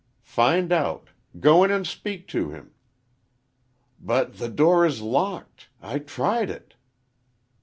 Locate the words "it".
6.49-6.73